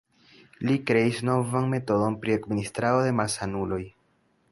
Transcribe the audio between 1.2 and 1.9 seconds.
novan